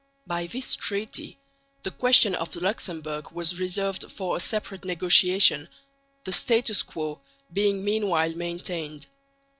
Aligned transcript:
By 0.25 0.47
this 0.47 0.75
treaty 0.75 1.37
the 1.83 1.91
question 1.91 2.33
of 2.33 2.55
Luxemburg 2.55 3.29
was 3.33 3.59
reserved 3.59 4.09
for 4.11 4.35
a 4.35 4.39
separate 4.39 4.83
negotiation, 4.83 5.69
the 6.23 6.31
status 6.33 6.81
quo 6.81 7.21
being 7.53 7.83
meanwhile 7.85 8.31
maintained. 8.33 9.05